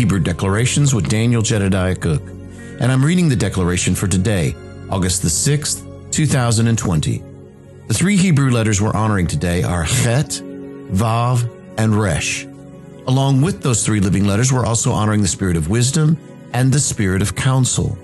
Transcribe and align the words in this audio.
Hebrew 0.00 0.18
declarations 0.18 0.94
with 0.94 1.10
Daniel 1.10 1.42
Jedediah 1.42 1.94
Cook, 1.94 2.22
and 2.22 2.90
I'm 2.90 3.04
reading 3.04 3.28
the 3.28 3.36
declaration 3.36 3.94
for 3.94 4.08
today, 4.08 4.54
August 4.88 5.20
the 5.20 5.28
6th, 5.28 6.10
2020. 6.10 7.22
The 7.86 7.92
three 7.92 8.16
Hebrew 8.16 8.50
letters 8.50 8.80
we're 8.80 8.94
honoring 8.94 9.26
today 9.26 9.62
are 9.62 9.84
Chet, 9.84 10.40
Vav, 10.90 11.46
and 11.76 11.94
Resh. 11.94 12.46
Along 13.08 13.42
with 13.42 13.62
those 13.62 13.84
three 13.84 14.00
living 14.00 14.24
letters, 14.24 14.50
we're 14.50 14.64
also 14.64 14.90
honoring 14.90 15.20
the 15.20 15.28
spirit 15.28 15.58
of 15.58 15.68
wisdom 15.68 16.16
and 16.54 16.72
the 16.72 16.80
spirit 16.80 17.20
of 17.20 17.36
counsel. 17.36 17.98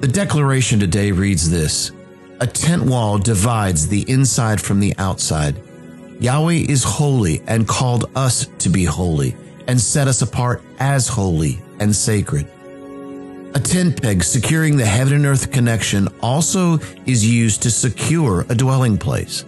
The 0.00 0.08
declaration 0.08 0.80
today 0.80 1.12
reads 1.12 1.50
this 1.50 1.92
A 2.40 2.46
tent 2.46 2.84
wall 2.84 3.18
divides 3.18 3.88
the 3.88 4.10
inside 4.10 4.58
from 4.58 4.80
the 4.80 4.94
outside. 4.96 5.60
Yahweh 6.18 6.64
is 6.66 6.82
holy 6.82 7.42
and 7.46 7.68
called 7.68 8.10
us 8.14 8.46
to 8.60 8.70
be 8.70 8.84
holy 8.86 9.36
and 9.70 9.80
set 9.80 10.08
us 10.08 10.20
apart 10.20 10.60
as 10.80 11.06
holy 11.06 11.62
and 11.78 11.94
sacred. 11.94 12.44
A 13.54 13.60
tent 13.60 14.02
peg 14.02 14.24
securing 14.24 14.76
the 14.76 14.84
heaven 14.84 15.14
and 15.14 15.26
earth 15.26 15.52
connection 15.52 16.08
also 16.20 16.80
is 17.06 17.24
used 17.24 17.62
to 17.62 17.70
secure 17.70 18.44
a 18.48 18.54
dwelling 18.56 18.98
place. 18.98 19.44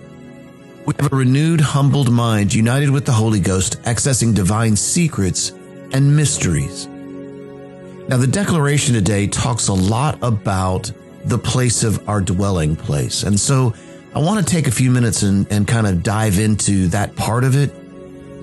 We 0.86 0.94
have 1.00 1.12
a 1.12 1.16
renewed, 1.16 1.60
humbled 1.60 2.12
mind 2.12 2.54
united 2.54 2.88
with 2.88 3.04
the 3.04 3.10
Holy 3.10 3.40
Ghost, 3.40 3.82
accessing 3.82 4.32
divine 4.32 4.76
secrets 4.76 5.50
and 5.92 6.16
mysteries. 6.16 6.86
Now, 6.86 8.16
the 8.16 8.28
declaration 8.28 8.94
today 8.94 9.26
talks 9.26 9.66
a 9.66 9.74
lot 9.74 10.22
about 10.22 10.92
the 11.24 11.38
place 11.38 11.82
of 11.82 12.08
our 12.08 12.20
dwelling 12.20 12.76
place. 12.76 13.24
And 13.24 13.38
so 13.40 13.74
I 14.14 14.20
want 14.20 14.46
to 14.46 14.48
take 14.48 14.68
a 14.68 14.72
few 14.72 14.92
minutes 14.92 15.24
and, 15.24 15.50
and 15.50 15.66
kind 15.66 15.88
of 15.88 16.04
dive 16.04 16.38
into 16.38 16.86
that 16.88 17.16
part 17.16 17.42
of 17.42 17.56
it. 17.56 17.74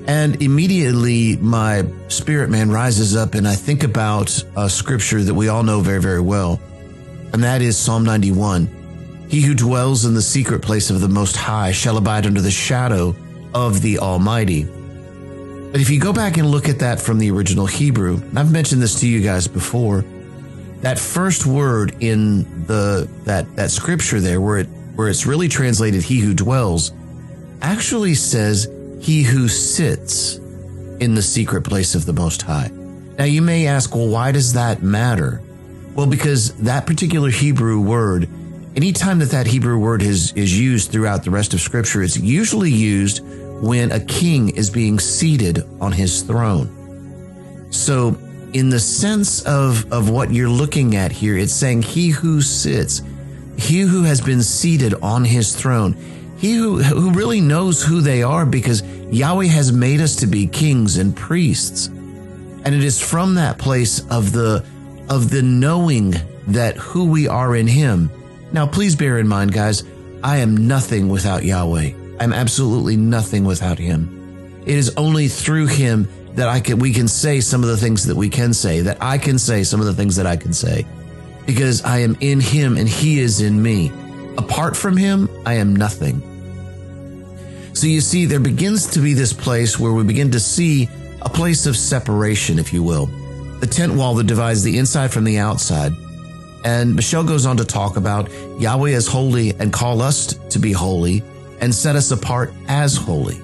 And 0.10 0.42
immediately 0.42 1.38
my 1.38 1.86
spirit 2.08 2.50
man 2.50 2.72
rises 2.72 3.16
up 3.16 3.36
and 3.36 3.48
I 3.48 3.54
think 3.54 3.84
about 3.84 4.44
a 4.58 4.68
scripture 4.68 5.22
that 5.22 5.36
we 5.36 5.50
all 5.50 5.62
know 5.62 5.82
very, 5.82 6.02
very 6.02 6.20
well. 6.20 6.60
And 7.32 7.44
that 7.44 7.62
is 7.62 7.78
Psalm 7.78 8.06
91. 8.06 9.28
He 9.30 9.44
who 9.44 9.54
dwells 9.54 10.06
in 10.06 10.16
the 10.16 10.22
secret 10.24 10.64
place 10.64 10.90
of 10.90 11.00
the 11.00 11.08
Most 11.08 11.36
High 11.36 11.72
shall 11.74 11.96
abide 11.96 12.26
under 12.26 12.42
the 12.42 12.50
shadow 12.50 13.16
of 13.54 13.84
the 13.84 14.00
Almighty. 14.00 14.64
But 14.64 15.80
if 15.80 15.92
you 15.92 16.00
go 16.00 16.12
back 16.12 16.38
and 16.38 16.50
look 16.50 16.68
at 16.70 16.80
that 16.80 17.00
from 17.00 17.20
the 17.20 17.30
original 17.30 17.68
Hebrew, 17.68 18.20
I've 18.36 18.52
mentioned 18.52 18.82
this 18.82 19.00
to 19.02 19.08
you 19.08 19.22
guys 19.22 19.48
before, 19.48 20.04
that 20.82 20.98
first 20.98 21.46
word 21.46 21.96
in 22.00 22.66
the 22.66 23.08
that 23.26 23.56
that 23.58 23.70
scripture 23.70 24.20
there, 24.20 24.42
where 24.42 24.58
it 24.58 24.68
where 24.96 25.08
it's 25.08 25.28
really 25.28 25.50
translated 25.50 26.02
"he 26.02 26.20
who 26.20 26.34
dwells," 26.34 26.94
actually 27.62 28.16
says 28.16 28.68
"he 29.00 29.24
who 29.24 29.48
sits 29.48 30.38
in 31.00 31.16
the 31.16 31.22
secret 31.22 31.64
place 31.64 31.96
of 31.96 32.06
the 32.06 32.14
Most 32.14 32.42
High." 32.42 32.72
Now 33.18 33.26
you 33.26 33.42
may 33.42 33.68
ask, 33.68 33.94
well, 33.94 34.08
why 34.08 34.32
does 34.32 34.54
that 34.54 34.82
matter? 34.82 35.42
Well, 35.94 36.08
because 36.08 36.54
that 36.56 36.86
particular 36.86 37.30
Hebrew 37.30 37.82
word 37.82 38.30
anytime 38.76 39.20
that 39.20 39.32
that 39.32 39.48
Hebrew 39.48 39.78
word 39.78 40.02
is, 40.02 40.32
is 40.34 40.58
used 40.58 40.92
throughout 40.92 41.24
the 41.24 41.32
rest 41.32 41.54
of 41.54 41.62
Scripture, 41.62 42.02
it's 42.02 42.18
usually 42.18 42.72
used 42.72 43.22
when 43.62 43.92
a 43.92 44.00
king 44.00 44.50
is 44.56 44.70
being 44.70 45.00
seated 45.00 45.64
on 45.82 45.92
his 45.92 46.22
throne. 46.22 47.68
So, 47.72 48.18
in 48.54 48.70
the 48.70 48.80
sense 48.80 49.42
of, 49.44 49.92
of 49.92 50.10
what 50.10 50.32
you're 50.32 50.50
looking 50.50 50.96
at 50.96 51.12
here, 51.12 51.38
it's 51.38 51.52
saying, 51.52 51.84
He 51.84 52.10
who 52.10 52.42
sits, 52.42 53.02
he 53.58 53.82
who 53.82 54.04
has 54.04 54.22
been 54.22 54.42
seated 54.42 54.94
on 55.02 55.26
his 55.26 55.54
throne, 55.54 55.96
he 56.40 56.56
who, 56.56 56.82
who 56.82 57.12
really 57.12 57.42
knows 57.42 57.84
who 57.84 58.02
they 58.02 58.24
are 58.24 58.46
because 58.46 58.82
Yahweh 59.12 59.46
has 59.46 59.72
made 59.72 60.02
us 60.02 60.16
to 60.18 60.28
be 60.28 60.48
kings 60.48 60.98
and 60.98 61.16
priests. 61.16 61.88
And 61.88 62.76
it 62.76 62.84
is 62.84 63.00
from 63.02 63.36
that 63.36 63.58
place 63.58 64.00
of 64.10 64.32
the, 64.32 64.66
of 65.10 65.30
the 65.30 65.42
knowing 65.42 66.16
that 66.48 66.78
who 66.78 67.10
we 67.10 67.28
are 67.28 67.56
in 67.56 67.68
him 67.68 68.10
now, 68.52 68.66
please 68.66 68.96
bear 68.96 69.20
in 69.20 69.28
mind, 69.28 69.54
guys, 69.54 69.84
I 70.24 70.38
am 70.38 70.68
nothing 70.68 71.08
without 71.10 71.44
Yahweh. 71.44 71.92
I'm 72.20 72.34
absolutely 72.34 72.98
nothing 72.98 73.46
without 73.46 73.78
Him. 73.78 74.64
It 74.66 74.76
is 74.76 74.94
only 74.98 75.28
through 75.28 75.68
Him 75.68 76.08
that 76.34 76.50
I 76.50 76.60
can, 76.60 76.80
we 76.80 76.94
can 76.94 77.08
say 77.08 77.42
some 77.42 77.64
of 77.64 77.70
the 77.70 77.78
things 77.78 78.06
that 78.06 78.16
we 78.16 78.30
can 78.30 78.54
say, 78.54 78.82
that 78.82 78.98
I 79.02 79.18
can 79.18 79.38
say 79.38 79.64
some 79.64 79.80
of 79.80 79.86
the 79.86 79.94
things 79.94 80.16
that 80.16 80.26
I 80.26 80.36
can 80.36 80.54
say, 80.54 80.86
because 81.46 81.84
I 81.84 82.00
am 82.00 82.18
in 82.22 82.40
Him 82.40 82.76
and 82.76 82.90
He 82.90 83.20
is 83.20 83.42
in 83.42 83.62
me. 83.62 83.92
Apart 84.40 84.76
from 84.76 84.98
Him, 84.98 85.30
I 85.46 85.56
am 85.56 85.76
nothing. 85.76 86.24
So 87.74 87.86
you 87.86 88.02
see, 88.02 88.26
there 88.26 88.40
begins 88.40 88.88
to 88.92 89.00
be 89.00 89.14
this 89.14 89.34
place 89.34 89.80
where 89.80 89.94
we 89.94 90.04
begin 90.04 90.32
to 90.32 90.40
see 90.40 90.90
a 91.22 91.30
place 91.30 91.66
of 91.66 91.78
separation, 91.78 92.58
if 92.58 92.74
you 92.74 92.82
will. 92.82 93.06
The 93.60 93.68
tent 93.68 93.94
wall 93.94 94.16
that 94.16 94.28
divides 94.28 94.64
the 94.64 94.78
inside 94.78 95.12
from 95.12 95.26
the 95.26 95.38
outside 95.38 95.94
and 96.66 96.96
Michelle 96.96 97.24
goes 97.24 97.46
on 97.46 97.58
to 97.58 97.66
talk 97.66 97.96
about 97.96 98.30
Yahweh 98.60 98.90
is 98.90 99.08
holy 99.08 99.54
and 99.56 99.72
call 99.72 100.02
us 100.02 100.34
to 100.50 100.60
be 100.60 100.72
holy 100.72 101.24
and 101.62 101.74
set 101.74 101.96
us 101.96 102.12
apart 102.12 102.54
as 102.68 102.96
holy. 102.96 103.40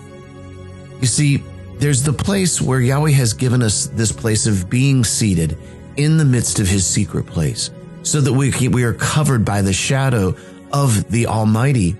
You 0.99 1.07
see, 1.07 1.43
there's 1.77 2.03
the 2.03 2.13
place 2.13 2.61
where 2.61 2.81
Yahweh 2.81 3.11
has 3.11 3.33
given 3.33 3.61
us 3.61 3.87
this 3.87 4.11
place 4.11 4.47
of 4.47 4.69
being 4.69 5.03
seated 5.03 5.57
in 5.97 6.17
the 6.17 6.25
midst 6.25 6.59
of 6.59 6.67
his 6.67 6.85
secret 6.85 7.25
place 7.25 7.71
so 8.03 8.19
that 8.21 8.33
we, 8.33 8.51
we 8.67 8.83
are 8.83 8.93
covered 8.93 9.45
by 9.45 9.61
the 9.61 9.73
shadow 9.73 10.35
of 10.75 11.09
the 11.09 11.25
Almighty. 11.27 11.95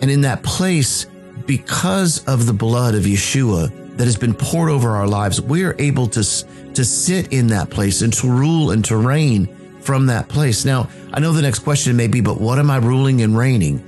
And 0.00 0.10
in 0.10 0.20
that 0.20 0.44
place, 0.44 1.06
because 1.44 2.24
of 2.26 2.46
the 2.46 2.52
blood 2.52 2.94
of 2.94 3.02
Yeshua 3.02 3.96
that 3.96 4.04
has 4.04 4.16
been 4.16 4.32
poured 4.32 4.70
over 4.70 4.90
our 4.90 5.08
lives, 5.08 5.40
we 5.40 5.64
are 5.64 5.74
able 5.80 6.06
to, 6.06 6.20
to 6.20 6.84
sit 6.84 7.32
in 7.32 7.48
that 7.48 7.68
place 7.68 8.00
and 8.00 8.12
to 8.12 8.28
rule 8.28 8.70
and 8.70 8.84
to 8.84 8.96
reign 8.96 9.48
from 9.80 10.06
that 10.06 10.28
place. 10.28 10.64
Now, 10.64 10.88
I 11.12 11.18
know 11.18 11.32
the 11.32 11.42
next 11.42 11.60
question 11.60 11.96
may 11.96 12.06
be, 12.06 12.20
but 12.20 12.40
what 12.40 12.60
am 12.60 12.70
I 12.70 12.76
ruling 12.76 13.22
and 13.22 13.36
reigning? 13.36 13.82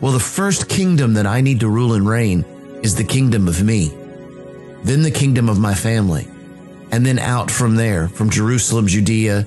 Well, 0.00 0.12
the 0.12 0.18
first 0.18 0.70
kingdom 0.70 1.12
that 1.14 1.26
I 1.26 1.42
need 1.42 1.60
to 1.60 1.68
rule 1.68 1.92
and 1.92 2.08
reign 2.08 2.44
is 2.82 2.94
the 2.94 3.04
kingdom 3.04 3.48
of 3.48 3.62
me, 3.62 3.92
then 4.82 5.02
the 5.02 5.10
kingdom 5.10 5.50
of 5.50 5.58
my 5.58 5.74
family, 5.74 6.26
and 6.90 7.04
then 7.04 7.18
out 7.18 7.50
from 7.50 7.74
there, 7.74 8.08
from 8.08 8.30
Jerusalem, 8.30 8.86
Judea, 8.86 9.46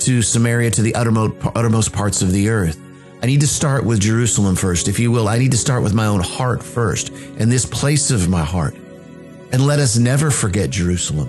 to 0.00 0.20
Samaria, 0.20 0.72
to 0.72 0.82
the 0.82 0.94
uttermost, 0.94 1.36
uttermost 1.54 1.92
parts 1.92 2.20
of 2.20 2.32
the 2.32 2.50
earth. 2.50 2.78
I 3.22 3.26
need 3.26 3.40
to 3.42 3.46
start 3.46 3.84
with 3.84 4.00
Jerusalem 4.00 4.56
first, 4.56 4.88
if 4.88 4.98
you 4.98 5.10
will. 5.10 5.28
I 5.28 5.38
need 5.38 5.50
to 5.50 5.58
start 5.58 5.82
with 5.82 5.92
my 5.92 6.06
own 6.06 6.20
heart 6.20 6.62
first, 6.62 7.10
and 7.10 7.52
this 7.52 7.66
place 7.66 8.10
of 8.10 8.30
my 8.30 8.42
heart. 8.42 8.74
And 9.52 9.66
let 9.66 9.78
us 9.78 9.98
never 9.98 10.30
forget 10.30 10.70
Jerusalem, 10.70 11.28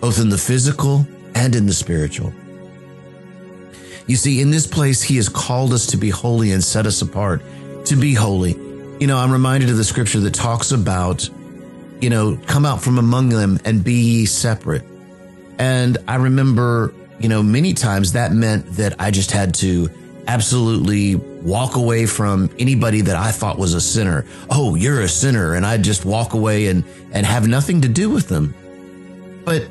both 0.00 0.20
in 0.20 0.30
the 0.30 0.38
physical 0.38 1.06
and 1.34 1.54
in 1.54 1.66
the 1.66 1.72
spiritual. 1.72 2.32
You 4.08 4.16
see, 4.16 4.40
in 4.40 4.50
this 4.50 4.66
place, 4.66 5.02
he 5.02 5.16
has 5.16 5.28
called 5.28 5.72
us 5.72 5.86
to 5.88 5.96
be 5.96 6.10
holy 6.10 6.50
and 6.52 6.62
set 6.62 6.86
us 6.86 7.02
apart 7.02 7.42
to 7.84 7.96
be 7.96 8.14
holy. 8.14 8.52
You 8.98 9.06
know, 9.06 9.18
I'm 9.18 9.30
reminded 9.30 9.70
of 9.70 9.76
the 9.76 9.84
scripture 9.84 10.20
that 10.20 10.34
talks 10.34 10.72
about, 10.72 11.28
you 12.00 12.10
know, 12.10 12.36
come 12.46 12.64
out 12.66 12.82
from 12.82 12.98
among 12.98 13.28
them 13.28 13.60
and 13.64 13.84
be 13.84 13.94
ye 13.94 14.26
separate. 14.26 14.82
And 15.58 15.98
I 16.08 16.16
remember, 16.16 16.92
you 17.20 17.28
know, 17.28 17.42
many 17.42 17.74
times 17.74 18.12
that 18.12 18.32
meant 18.32 18.66
that 18.72 18.94
I 19.00 19.10
just 19.10 19.30
had 19.30 19.54
to 19.56 19.88
absolutely 20.26 21.14
walk 21.14 21.76
away 21.76 22.06
from 22.06 22.50
anybody 22.58 23.00
that 23.02 23.16
I 23.16 23.30
thought 23.30 23.58
was 23.58 23.74
a 23.74 23.80
sinner. 23.80 24.24
Oh, 24.50 24.74
you're 24.74 25.00
a 25.00 25.08
sinner. 25.08 25.54
And 25.54 25.64
I'd 25.64 25.84
just 25.84 26.04
walk 26.04 26.34
away 26.34 26.66
and, 26.66 26.84
and 27.12 27.24
have 27.24 27.46
nothing 27.46 27.82
to 27.82 27.88
do 27.88 28.10
with 28.10 28.28
them. 28.28 28.54
But 29.44 29.68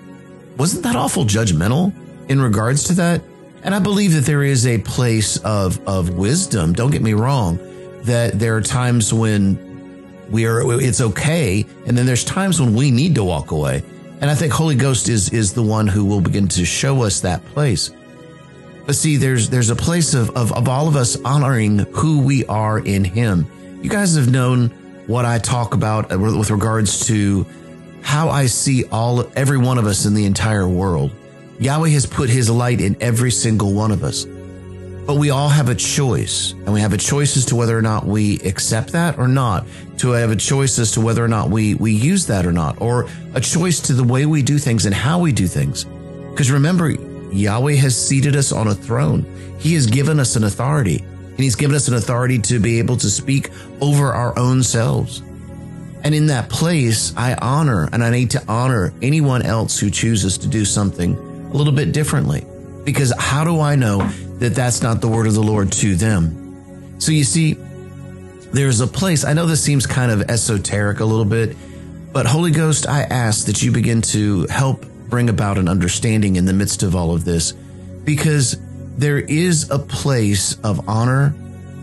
wasn't 0.58 0.84
that 0.84 0.96
awful 0.96 1.26
judgmental 1.26 1.94
in 2.30 2.42
regards 2.42 2.86
to 2.86 2.94
that? 2.94 3.22
And 3.64 3.74
I 3.74 3.80
believe 3.80 4.14
that 4.14 4.26
there 4.26 4.44
is 4.44 4.68
a 4.68 4.78
place 4.78 5.38
of, 5.38 5.86
of 5.88 6.12
wisdom. 6.12 6.74
Don't 6.74 6.92
get 6.92 7.02
me 7.02 7.14
wrong, 7.14 7.58
that 8.04 8.38
there 8.40 8.56
are 8.56 8.62
times 8.62 9.12
when 9.12 9.60
we 10.30 10.46
are, 10.46 10.62
it's 10.82 11.02
okay. 11.02 11.66
And 11.88 11.98
then 11.98 12.06
there's 12.06 12.24
times 12.24 12.62
when 12.62 12.76
we 12.76 12.92
need 12.92 13.16
to 13.16 13.24
walk 13.24 13.52
away. 13.52 13.84
And 14.22 14.30
I 14.30 14.36
think 14.36 14.54
Holy 14.54 14.76
Ghost 14.76 15.10
is, 15.10 15.30
is 15.34 15.54
the 15.54 15.64
one 15.64 15.88
who 15.88 16.06
will 16.06 16.22
begin 16.22 16.48
to 16.50 16.64
show 16.64 17.04
us 17.04 17.20
that 17.22 17.44
place. 17.48 17.92
But 18.86 18.96
see, 18.96 19.18
there's, 19.18 19.50
there's 19.50 19.70
a 19.70 19.76
place 19.76 20.14
of, 20.14 20.30
of, 20.32 20.52
of 20.54 20.70
all 20.70 20.88
of 20.88 20.96
us 20.96 21.20
honoring 21.24 21.80
who 21.80 22.22
we 22.22 22.46
are 22.46 22.80
in 22.80 23.04
Him. 23.04 23.48
You 23.82 23.90
guys 23.90 24.16
have 24.16 24.32
known 24.32 24.70
what 25.08 25.26
I 25.26 25.38
talk 25.38 25.74
about 25.74 26.12
uh, 26.12 26.20
with 26.20 26.50
regards 26.50 27.08
to 27.08 27.46
how 28.02 28.30
I 28.30 28.46
see 28.46 28.86
all, 28.86 29.28
every 29.36 29.58
one 29.58 29.78
of 29.78 29.86
us 29.86 30.06
in 30.06 30.14
the 30.14 30.26
entire 30.26 30.68
world. 30.68 31.12
Yahweh 31.60 31.90
has 31.90 32.06
put 32.06 32.30
his 32.30 32.50
light 32.50 32.82
in 32.82 32.98
every 33.02 33.32
single 33.32 33.74
one 33.74 33.92
of 33.92 34.04
us. 34.04 34.26
But 35.06 35.18
we 35.18 35.30
all 35.30 35.50
have 35.50 35.70
a 35.70 35.76
choice, 35.76 36.52
and 36.52 36.74
we 36.74 36.82
have 36.82 36.94
a 36.94 36.98
choice 36.98 37.38
as 37.38 37.46
to 37.48 37.56
whether 37.56 37.78
or 37.78 37.82
not 37.82 38.06
we 38.06 38.40
accept 38.40 38.92
that 38.92 39.18
or 39.18 39.28
not, 39.28 39.66
to 40.00 40.12
have 40.12 40.32
a 40.32 40.36
choice 40.36 40.80
as 40.80 40.92
to 40.94 41.02
whether 41.02 41.24
or 41.24 41.28
not 41.28 41.50
we, 41.50 41.76
we 41.76 41.94
use 41.94 42.26
that 42.28 42.46
or 42.46 42.52
not, 42.52 42.82
or 42.82 43.08
a 43.36 43.42
choice 43.42 43.80
to 43.82 43.94
the 43.94 44.04
way 44.04 44.26
we 44.26 44.42
do 44.42 44.58
things 44.58 44.86
and 44.86 44.96
how 44.96 45.20
we 45.20 45.32
do 45.32 45.48
things. 45.48 45.86
Because 46.32 46.52
remember, 46.52 46.96
Yahweh 47.32 47.76
has 47.76 47.96
seated 47.96 48.36
us 48.36 48.52
on 48.52 48.68
a 48.68 48.76
throne. 48.76 49.26
He 49.60 49.74
has 49.74 49.88
given 49.88 50.20
us 50.20 50.36
an 50.36 50.44
authority, 50.44 51.00
and 51.00 51.40
He's 51.40 51.56
given 51.56 51.76
us 51.76 51.88
an 51.88 51.96
authority 51.96 52.40
to 52.40 52.60
be 52.60 52.80
able 52.80 52.98
to 52.98 53.10
speak 53.10 53.50
over 53.82 54.14
our 54.14 54.38
own 54.38 54.64
selves. 54.64 55.22
And 56.04 56.14
in 56.14 56.28
that 56.28 56.50
place, 56.50 57.14
I 57.18 57.34
honor 57.42 57.90
and 57.92 58.04
I 58.04 58.12
need 58.12 58.30
to 58.32 58.44
honor 58.48 58.94
anyone 59.02 59.42
else 59.42 59.80
who 59.80 59.90
chooses 59.90 60.38
to 60.38 60.48
do 60.48 60.64
something 60.64 61.16
a 61.16 61.58
little 61.58 61.74
bit 61.74 61.94
differently. 61.94 62.46
Because 62.84 63.12
how 63.18 63.44
do 63.44 63.60
I 63.60 63.76
know 63.76 64.08
that 64.38 64.54
that's 64.54 64.84
not 64.84 65.02
the 65.02 65.08
word 65.08 65.26
of 65.26 65.34
the 65.34 65.42
Lord 65.42 65.72
to 65.72 65.96
them? 65.96 67.00
So 67.00 67.12
you 67.12 67.24
see, 67.24 67.58
there's 68.54 68.82
a 68.82 68.88
place, 68.88 69.26
I 69.26 69.34
know 69.34 69.48
this 69.48 69.64
seems 69.64 69.88
kind 69.88 70.12
of 70.12 70.30
esoteric 70.30 71.00
a 71.00 71.06
little 71.06 71.26
bit, 71.26 71.58
but 72.14 72.28
Holy 72.28 72.52
Ghost, 72.52 72.88
I 72.88 73.02
ask 73.02 73.48
that 73.48 73.64
you 73.64 73.72
begin 73.72 74.02
to 74.04 74.46
help 74.46 74.86
bring 75.10 75.30
about 75.30 75.58
an 75.58 75.68
understanding 75.68 76.36
in 76.36 76.46
the 76.46 76.54
midst 76.54 76.84
of 76.84 76.96
all 76.96 77.14
of 77.14 77.26
this 77.26 77.54
because 78.04 78.58
there 78.98 79.20
is 79.20 79.70
a 79.72 79.80
place 79.80 80.58
of 80.64 80.88
honor 80.90 81.30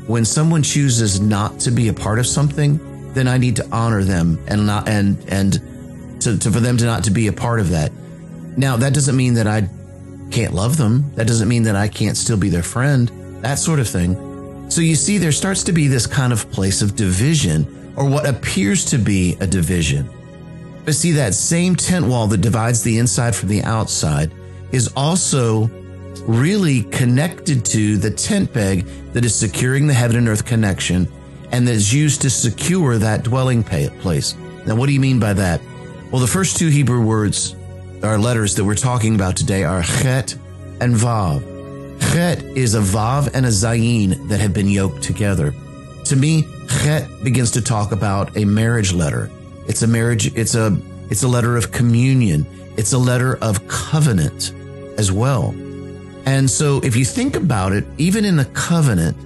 when 0.06 0.24
someone 0.24 0.62
chooses 0.62 1.20
not 1.20 1.60
to 1.60 1.70
be 1.70 1.88
a 1.88 1.92
part 1.92 2.18
of 2.18 2.26
something 2.26 2.80
then 3.14 3.28
I 3.28 3.38
need 3.38 3.56
to 3.56 3.68
honor 3.70 4.02
them 4.02 4.42
and 4.46 4.66
not 4.66 4.88
and 4.88 5.18
and 5.28 5.52
to, 6.22 6.38
to 6.38 6.50
for 6.50 6.60
them 6.60 6.76
to 6.78 6.84
not 6.84 7.04
to 7.04 7.10
be 7.10 7.26
a 7.26 7.32
part 7.32 7.60
of 7.60 7.70
that. 7.70 7.92
Now 8.56 8.76
that 8.76 8.94
doesn't 8.94 9.16
mean 9.16 9.34
that 9.34 9.46
I 9.46 9.68
can't 10.30 10.54
love 10.54 10.76
them. 10.76 11.12
That 11.14 11.26
doesn't 11.26 11.48
mean 11.48 11.64
that 11.64 11.76
I 11.76 11.88
can't 11.88 12.16
still 12.16 12.38
be 12.38 12.48
their 12.48 12.62
friend. 12.62 13.08
That 13.42 13.58
sort 13.58 13.80
of 13.80 13.88
thing. 13.88 14.70
So 14.70 14.80
you 14.80 14.94
see, 14.94 15.18
there 15.18 15.32
starts 15.32 15.64
to 15.64 15.72
be 15.72 15.88
this 15.88 16.06
kind 16.06 16.32
of 16.32 16.50
place 16.50 16.80
of 16.80 16.96
division, 16.96 17.92
or 17.96 18.08
what 18.08 18.26
appears 18.26 18.86
to 18.86 18.98
be 18.98 19.36
a 19.40 19.46
division. 19.46 20.08
But 20.84 20.94
see, 20.94 21.12
that 21.12 21.34
same 21.34 21.76
tent 21.76 22.06
wall 22.06 22.26
that 22.28 22.40
divides 22.40 22.82
the 22.82 22.98
inside 22.98 23.34
from 23.34 23.48
the 23.48 23.62
outside 23.62 24.32
is 24.72 24.92
also 24.96 25.70
really 26.26 26.82
connected 26.84 27.64
to 27.66 27.96
the 27.96 28.10
tent 28.10 28.52
peg 28.52 28.84
that 29.12 29.24
is 29.24 29.34
securing 29.34 29.86
the 29.86 29.94
heaven 29.94 30.16
and 30.16 30.28
earth 30.28 30.44
connection 30.44 31.08
and 31.52 31.68
that 31.68 31.74
is 31.74 31.92
used 31.92 32.22
to 32.22 32.30
secure 32.30 32.98
that 32.98 33.22
dwelling 33.22 33.62
place. 33.62 34.34
Now, 34.66 34.74
what 34.74 34.86
do 34.86 34.92
you 34.92 35.00
mean 35.00 35.20
by 35.20 35.34
that? 35.34 35.60
Well, 36.10 36.20
the 36.20 36.26
first 36.26 36.56
two 36.56 36.68
Hebrew 36.68 37.04
words 37.04 37.54
or 38.02 38.18
letters 38.18 38.54
that 38.56 38.64
we're 38.64 38.74
talking 38.74 39.14
about 39.14 39.36
today 39.36 39.64
are 39.64 39.82
chet 39.82 40.34
and 40.80 40.94
vav. 40.94 41.42
Chet 42.12 42.42
is 42.42 42.74
a 42.74 42.80
vav 42.80 43.30
and 43.34 43.46
a 43.46 43.50
zayin 43.50 44.28
that 44.28 44.40
have 44.40 44.52
been 44.52 44.68
yoked 44.68 45.02
together. 45.02 45.54
To 46.06 46.16
me, 46.16 46.46
chet 46.68 47.08
begins 47.22 47.50
to 47.52 47.62
talk 47.62 47.92
about 47.92 48.36
a 48.36 48.44
marriage 48.44 48.92
letter. 48.92 49.30
It's 49.66 49.82
a 49.82 49.86
marriage, 49.86 50.34
it's 50.36 50.54
a 50.54 50.76
it's 51.10 51.22
a 51.22 51.28
letter 51.28 51.58
of 51.58 51.72
communion. 51.72 52.46
It's 52.78 52.94
a 52.94 52.98
letter 52.98 53.36
of 53.42 53.68
covenant 53.68 54.52
as 54.96 55.12
well. 55.12 55.54
And 56.24 56.48
so 56.48 56.80
if 56.82 56.96
you 56.96 57.04
think 57.04 57.36
about 57.36 57.72
it, 57.72 57.84
even 57.98 58.24
in 58.24 58.38
a 58.38 58.46
covenant, 58.46 59.16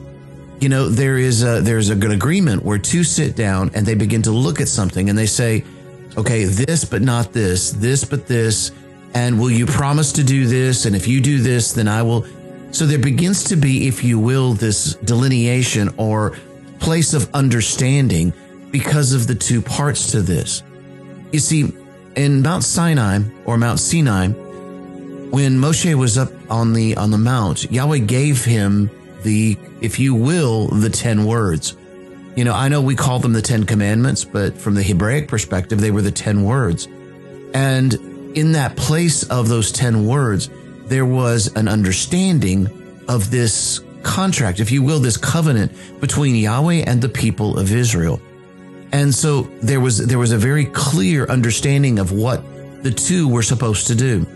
you 0.61 0.69
know, 0.69 0.89
there 0.89 1.17
is 1.17 1.45
a, 1.45 1.61
there's 1.61 1.91
a 1.91 1.95
good 1.95 2.11
agreement 2.11 2.65
where 2.65 2.79
two 2.79 3.05
sit 3.05 3.37
down 3.37 3.71
and 3.75 3.87
they 3.87 3.95
begin 3.95 4.23
to 4.23 4.33
look 4.33 4.61
at 4.61 4.67
something 4.67 5.09
and 5.09 5.17
they 5.17 5.27
say, 5.27 5.63
okay, 6.17 6.45
this, 6.45 6.85
but 6.85 7.03
not 7.03 7.33
this, 7.33 7.71
this, 7.71 8.05
but 8.05 8.27
this. 8.27 8.73
And 9.15 9.39
will 9.39 9.51
you 9.51 9.67
promise 9.67 10.13
to 10.15 10.25
do 10.25 10.47
this? 10.47 10.87
And 10.87 10.97
if 10.97 11.07
you 11.07 11.21
do 11.21 11.41
this, 11.41 11.73
then 11.73 11.87
I 11.87 12.03
will. 12.03 12.27
So 12.73 12.85
there 12.85 12.99
begins 12.99 13.45
to 13.45 13.57
be, 13.57 13.87
if 13.87 14.03
you 14.03 14.19
will, 14.19 14.55
this 14.55 14.95
delineation 14.97 15.95
or 15.99 16.37
place 16.81 17.15
of 17.15 17.33
understanding 17.33 18.33
because 18.79 19.15
of 19.15 19.27
the 19.27 19.35
two 19.35 19.63
parts 19.63 20.11
to 20.11 20.21
this. 20.21 20.63
You 21.33 21.39
see, 21.39 21.73
in 22.15 22.43
Mount 22.43 22.63
Sinai 22.63 23.21
or 23.47 23.57
Mount 23.57 23.81
Sinai, 23.81 24.29
when 24.29 25.59
Moshe 25.59 25.95
was 25.95 26.19
up 26.19 26.31
on 26.51 26.75
the 26.75 26.95
on 26.99 27.11
the 27.11 27.17
mount, 27.17 27.71
Yahweh 27.73 28.01
gave 28.01 28.45
him 28.45 28.91
the, 29.23 29.57
if 29.81 29.99
you 29.99 30.15
will, 30.15 30.69
the 30.69 30.91
10 30.91 31.25
words. 31.25 31.75
You 32.37 32.45
know, 32.45 32.53
I 32.53 32.69
know 32.69 32.83
we 32.83 32.95
call 32.95 33.19
them 33.19 33.33
the 33.33 33.41
10 33.41 33.65
commandments, 33.65 34.27
but 34.27 34.59
from 34.59 34.75
the 34.75 34.83
Hebraic 34.83 35.27
perspective, 35.27 35.81
they 35.81 35.91
were 35.91 36.03
the 36.03 36.11
10 36.11 36.45
words. 36.45 36.87
And 37.55 37.95
in 38.37 38.53
that 38.53 38.77
place 38.77 39.23
of 39.31 39.49
those 39.49 39.73
10 39.73 40.07
words, 40.07 40.51
there 40.85 41.07
was 41.07 41.51
an 41.57 41.67
understanding 41.67 42.69
of 43.09 43.31
this 43.31 43.81
contract, 44.03 44.61
if 44.61 44.71
you 44.71 44.83
will, 44.83 45.01
this 45.01 45.17
covenant 45.17 45.73
between 45.99 46.35
Yahweh 46.37 46.85
and 46.87 47.01
the 47.01 47.09
people 47.09 47.59
of 47.59 47.73
Israel. 47.73 48.21
And 48.93 49.15
so 49.15 49.43
there 49.63 49.81
was, 49.81 50.07
there 50.07 50.19
was 50.19 50.33
a 50.33 50.39
very 50.39 50.65
clear 50.65 51.27
understanding 51.27 51.99
of 51.99 52.13
what 52.13 52.43
the 52.83 52.91
two 52.91 53.29
were 53.29 53.43
supposed 53.43 53.89
to 53.89 53.95
do. 53.95 54.27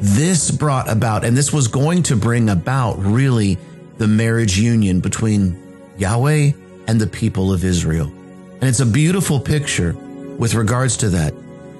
This 0.00 0.50
brought 0.50 0.90
about, 0.90 1.24
and 1.24 1.36
this 1.36 1.52
was 1.52 1.68
going 1.68 2.02
to 2.04 2.16
bring 2.16 2.50
about 2.50 2.98
really 2.98 3.56
the 3.98 4.08
marriage 4.08 4.58
union 4.58 5.00
between 5.00 5.56
Yahweh 5.96 6.52
and 6.86 7.00
the 7.00 7.06
people 7.06 7.52
of 7.52 7.64
Israel. 7.64 8.06
And 8.06 8.64
it's 8.64 8.80
a 8.80 8.86
beautiful 8.86 9.38
picture 9.38 9.94
with 10.38 10.54
regards 10.54 10.96
to 10.98 11.10
that. 11.10 11.34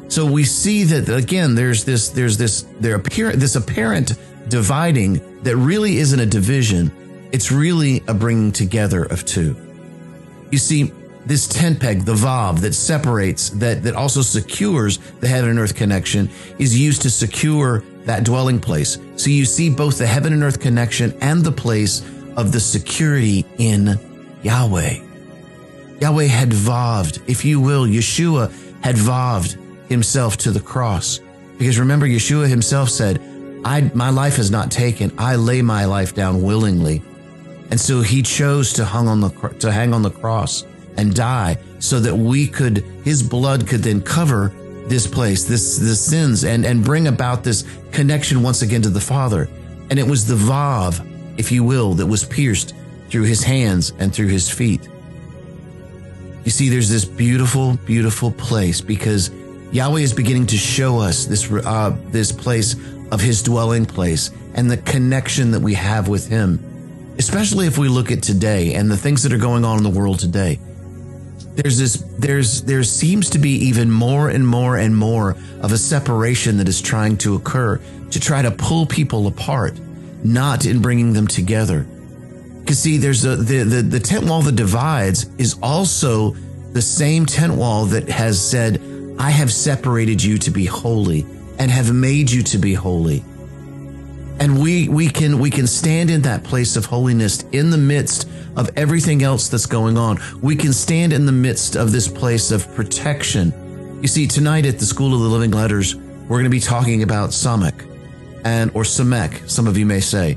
So 0.08 0.24
we 0.24 0.44
see 0.44 0.84
that 0.84 1.08
again, 1.08 1.54
there's 1.54 1.84
this, 1.84 2.10
there's 2.10 2.38
this, 2.38 2.66
there 2.78 2.94
appear, 2.94 3.32
this 3.32 3.56
apparent 3.56 4.12
dividing 4.48 5.42
that 5.42 5.56
really 5.56 5.96
isn't 5.96 6.20
a 6.20 6.26
division. 6.26 6.92
It's 7.32 7.50
really 7.50 8.02
a 8.06 8.14
bringing 8.14 8.52
together 8.52 9.02
of 9.04 9.24
two. 9.24 9.56
You 10.50 10.58
see, 10.58 10.92
this 11.26 11.48
tent 11.48 11.80
peg, 11.80 12.04
the 12.04 12.14
vav 12.14 12.60
that 12.60 12.74
separates, 12.74 13.50
that, 13.50 13.82
that 13.82 13.94
also 13.94 14.20
secures 14.20 14.98
the 15.20 15.28
heaven 15.28 15.50
and 15.50 15.58
earth 15.58 15.74
connection 15.74 16.28
is 16.58 16.78
used 16.78 17.02
to 17.02 17.10
secure 17.10 17.82
that 18.04 18.24
dwelling 18.24 18.60
place. 18.60 18.98
So 19.16 19.30
you 19.30 19.44
see 19.44 19.70
both 19.70 19.98
the 19.98 20.06
heaven 20.06 20.32
and 20.32 20.42
earth 20.42 20.60
connection 20.60 21.16
and 21.20 21.42
the 21.42 21.52
place 21.52 22.00
of 22.36 22.52
the 22.52 22.60
security 22.60 23.46
in 23.58 23.98
Yahweh. 24.42 24.98
Yahweh 26.00 26.26
had 26.26 26.52
vaved, 26.52 27.22
if 27.26 27.44
you 27.44 27.60
will, 27.60 27.86
Yeshua 27.86 28.52
had 28.82 28.98
vaved 28.98 29.58
himself 29.88 30.36
to 30.38 30.50
the 30.50 30.60
cross. 30.60 31.20
Because 31.56 31.78
remember, 31.78 32.06
Yeshua 32.06 32.48
himself 32.48 32.90
said, 32.90 33.22
I, 33.64 33.90
my 33.94 34.10
life 34.10 34.38
is 34.38 34.50
not 34.50 34.70
taken. 34.70 35.12
I 35.16 35.36
lay 35.36 35.62
my 35.62 35.86
life 35.86 36.14
down 36.14 36.42
willingly. 36.42 37.02
And 37.70 37.80
so 37.80 38.02
he 38.02 38.20
chose 38.20 38.74
to 38.74 38.84
hang 38.84 39.08
on 39.08 39.20
the, 39.20 39.30
to 39.60 39.72
hang 39.72 39.94
on 39.94 40.02
the 40.02 40.10
cross 40.10 40.64
and 40.96 41.14
die 41.14 41.58
so 41.78 42.00
that 42.00 42.14
we 42.14 42.46
could, 42.46 42.78
his 43.04 43.22
blood 43.22 43.66
could 43.66 43.82
then 43.82 44.00
cover 44.00 44.52
this 44.86 45.06
place, 45.06 45.44
this, 45.44 45.78
the 45.78 45.94
sins 45.94 46.44
and, 46.44 46.64
and 46.64 46.84
bring 46.84 47.08
about 47.08 47.44
this 47.44 47.64
connection 47.92 48.42
once 48.42 48.62
again 48.62 48.82
to 48.82 48.90
the 48.90 49.00
Father. 49.00 49.48
And 49.90 49.98
it 49.98 50.06
was 50.06 50.26
the 50.26 50.34
Vav, 50.34 51.06
if 51.38 51.50
you 51.52 51.64
will, 51.64 51.94
that 51.94 52.06
was 52.06 52.24
pierced 52.24 52.74
through 53.08 53.24
his 53.24 53.42
hands 53.42 53.92
and 53.98 54.14
through 54.14 54.28
his 54.28 54.50
feet. 54.50 54.88
You 56.44 56.50
see, 56.50 56.68
there's 56.68 56.90
this 56.90 57.04
beautiful, 57.04 57.76
beautiful 57.86 58.30
place 58.30 58.80
because 58.80 59.30
Yahweh 59.72 60.00
is 60.00 60.12
beginning 60.12 60.46
to 60.48 60.56
show 60.56 60.98
us 60.98 61.24
this, 61.24 61.50
uh, 61.50 61.96
this 62.08 62.32
place 62.32 62.76
of 63.10 63.20
his 63.20 63.42
dwelling 63.42 63.86
place 63.86 64.30
and 64.54 64.70
the 64.70 64.76
connection 64.76 65.50
that 65.52 65.60
we 65.60 65.74
have 65.74 66.08
with 66.08 66.28
him, 66.28 67.14
especially 67.18 67.66
if 67.66 67.78
we 67.78 67.88
look 67.88 68.10
at 68.12 68.22
today 68.22 68.74
and 68.74 68.90
the 68.90 68.96
things 68.96 69.22
that 69.22 69.32
are 69.32 69.38
going 69.38 69.64
on 69.64 69.78
in 69.78 69.82
the 69.82 69.90
world 69.90 70.18
today 70.18 70.58
there's 71.54 71.78
this 71.78 72.04
there's 72.18 72.62
there 72.62 72.82
seems 72.82 73.30
to 73.30 73.38
be 73.38 73.50
even 73.50 73.90
more 73.90 74.28
and 74.28 74.46
more 74.46 74.76
and 74.76 74.96
more 74.96 75.36
of 75.60 75.72
a 75.72 75.78
separation 75.78 76.56
that 76.58 76.68
is 76.68 76.80
trying 76.80 77.16
to 77.18 77.34
occur 77.34 77.80
to 78.10 78.20
try 78.20 78.42
to 78.42 78.50
pull 78.50 78.86
people 78.86 79.26
apart 79.26 79.78
not 80.24 80.64
in 80.64 80.80
bringing 80.80 81.12
them 81.12 81.26
together. 81.26 81.86
Because 82.60 82.78
see 82.78 82.96
there's 82.96 83.24
a 83.24 83.36
the, 83.36 83.62
the 83.62 83.82
the 83.82 84.00
tent 84.00 84.24
wall 84.24 84.42
that 84.42 84.56
divides 84.56 85.28
is 85.38 85.56
also 85.62 86.34
the 86.72 86.82
same 86.82 87.24
tent 87.24 87.54
wall 87.54 87.84
that 87.86 88.08
has 88.08 88.40
said 88.40 88.80
i 89.16 89.30
have 89.30 89.52
separated 89.52 90.20
you 90.20 90.36
to 90.38 90.50
be 90.50 90.64
holy 90.64 91.24
and 91.60 91.70
have 91.70 91.94
made 91.94 92.28
you 92.28 92.42
to 92.42 92.58
be 92.58 92.74
holy 92.74 93.24
and 94.40 94.60
we 94.60 94.88
we 94.88 95.08
can 95.08 95.38
we 95.38 95.50
can 95.50 95.66
stand 95.66 96.10
in 96.10 96.22
that 96.22 96.42
place 96.44 96.76
of 96.76 96.86
holiness 96.86 97.42
in 97.52 97.70
the 97.70 97.78
midst 97.78 98.28
of 98.56 98.70
everything 98.76 99.22
else 99.22 99.48
that's 99.48 99.66
going 99.66 99.96
on. 99.98 100.18
We 100.40 100.56
can 100.56 100.72
stand 100.72 101.12
in 101.12 101.26
the 101.26 101.32
midst 101.32 101.76
of 101.76 101.92
this 101.92 102.08
place 102.08 102.50
of 102.50 102.72
protection. 102.74 103.52
You 104.00 104.08
see, 104.08 104.26
tonight 104.26 104.66
at 104.66 104.78
the 104.78 104.86
School 104.86 105.14
of 105.14 105.20
the 105.20 105.28
Living 105.28 105.50
Letters, 105.50 105.96
we're 105.96 106.38
going 106.38 106.44
to 106.44 106.50
be 106.50 106.60
talking 106.60 107.02
about 107.02 107.30
Samek 107.30 107.90
and 108.44 108.70
or 108.74 108.82
Samek, 108.82 109.48
some 109.48 109.66
of 109.66 109.78
you 109.78 109.86
may 109.86 110.00
say. 110.00 110.36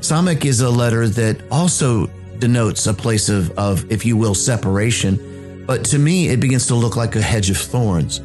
Samek 0.00 0.44
is 0.44 0.60
a 0.60 0.70
letter 0.70 1.08
that 1.08 1.42
also 1.50 2.06
denotes 2.38 2.86
a 2.86 2.94
place 2.94 3.28
of, 3.28 3.50
of, 3.58 3.90
if 3.90 4.06
you 4.06 4.16
will, 4.16 4.34
separation. 4.34 5.64
But 5.66 5.84
to 5.86 5.98
me, 5.98 6.28
it 6.28 6.38
begins 6.40 6.66
to 6.68 6.74
look 6.74 6.96
like 6.96 7.16
a 7.16 7.22
hedge 7.22 7.50
of 7.50 7.56
thorns. 7.56 8.20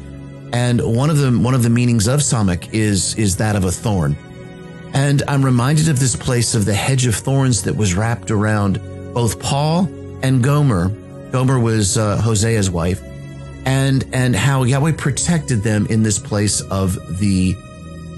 And 0.52 0.80
one 0.80 1.10
of 1.10 1.18
the 1.18 1.32
one 1.32 1.54
of 1.54 1.64
the 1.64 1.70
meanings 1.70 2.06
of 2.06 2.20
Samek 2.20 2.72
is 2.72 3.16
is 3.16 3.36
that 3.38 3.56
of 3.56 3.64
a 3.64 3.72
thorn. 3.72 4.16
And 4.94 5.22
I'm 5.28 5.44
reminded 5.44 5.88
of 5.88 5.98
this 5.98 6.16
place 6.16 6.54
of 6.54 6.64
the 6.64 6.74
hedge 6.74 7.06
of 7.06 7.14
thorns 7.16 7.62
that 7.64 7.76
was 7.76 7.94
wrapped 7.94 8.30
around 8.30 8.80
both 9.12 9.40
Paul 9.40 9.88
and 10.22 10.42
Gomer. 10.42 10.88
Gomer 11.32 11.58
was 11.58 11.98
uh, 11.98 12.20
Hosea's 12.22 12.70
wife, 12.70 13.02
and 13.66 14.04
and 14.12 14.36
how 14.36 14.62
Yahweh 14.62 14.92
protected 14.92 15.62
them 15.62 15.86
in 15.90 16.02
this 16.02 16.18
place 16.18 16.60
of 16.60 17.18
the 17.18 17.56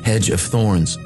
hedge 0.05 0.29
of 0.31 0.41
thorns. 0.41 0.99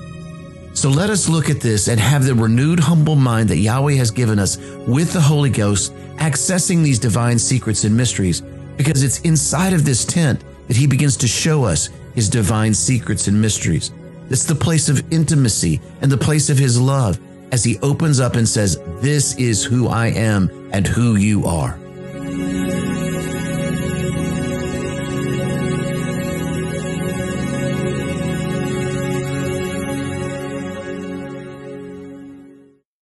So 0.74 0.88
let 0.88 1.08
us 1.08 1.28
look 1.28 1.50
at 1.50 1.60
this 1.60 1.88
and 1.88 2.00
have 2.00 2.24
the 2.24 2.34
renewed, 2.34 2.80
humble 2.80 3.16
mind 3.16 3.48
that 3.50 3.58
Yahweh 3.58 3.94
has 3.94 4.10
given 4.10 4.38
us 4.38 4.56
with 4.86 5.12
the 5.12 5.20
Holy 5.20 5.50
Ghost, 5.50 5.92
accessing 6.16 6.82
these 6.82 6.98
divine 6.98 7.38
secrets 7.38 7.84
and 7.84 7.96
mysteries. 7.96 8.42
because 8.80 9.02
it's 9.02 9.20
inside 9.20 9.74
of 9.74 9.84
this 9.84 10.06
tent 10.06 10.42
that 10.66 10.74
he 10.74 10.86
begins 10.86 11.14
to 11.18 11.28
show 11.28 11.64
us 11.64 11.90
his 12.14 12.30
divine 12.30 12.72
secrets 12.72 13.28
and 13.28 13.38
mysteries. 13.38 13.92
It's 14.30 14.44
the 14.44 14.54
place 14.54 14.88
of 14.88 15.12
intimacy 15.12 15.80
and 16.00 16.10
the 16.10 16.16
place 16.16 16.50
of 16.50 16.56
his 16.56 16.80
love 16.80 17.18
as 17.50 17.64
he 17.64 17.80
opens 17.80 18.20
up 18.20 18.36
and 18.36 18.48
says, 18.48 18.78
This 19.00 19.34
is 19.34 19.64
who 19.64 19.88
I 19.88 20.06
am 20.06 20.70
and 20.72 20.86
who 20.86 21.16
you 21.16 21.44
are. 21.46 21.76